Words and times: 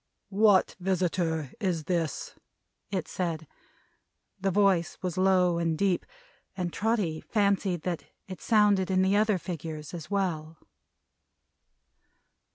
"What 0.29 0.75
visitor 0.79 1.51
is 1.59 1.83
this?" 1.83 2.33
it 2.89 3.07
said. 3.07 3.45
The 4.39 4.49
voice 4.49 4.97
was 5.03 5.15
low 5.15 5.59
and 5.59 5.77
deep, 5.77 6.07
and 6.57 6.73
Trotty 6.73 7.21
fancied 7.29 7.83
that 7.83 8.05
it 8.27 8.41
sounded 8.41 8.89
in 8.89 9.03
the 9.03 9.15
other 9.15 9.37
figures 9.37 9.93
as 9.93 10.09
well. 10.09 10.57